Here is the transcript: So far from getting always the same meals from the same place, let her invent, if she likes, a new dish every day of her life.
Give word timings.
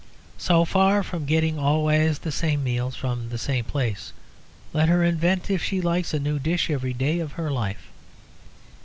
So 0.39 0.65
far 0.65 1.03
from 1.03 1.27
getting 1.27 1.59
always 1.59 2.17
the 2.17 2.31
same 2.31 2.63
meals 2.63 2.95
from 2.95 3.29
the 3.29 3.37
same 3.37 3.65
place, 3.65 4.13
let 4.73 4.89
her 4.89 5.03
invent, 5.03 5.51
if 5.51 5.63
she 5.63 5.79
likes, 5.79 6.11
a 6.11 6.17
new 6.19 6.39
dish 6.39 6.71
every 6.71 6.93
day 6.93 7.19
of 7.19 7.33
her 7.33 7.51
life. 7.51 7.85